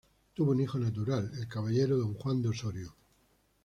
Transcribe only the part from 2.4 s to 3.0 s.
de Osorio.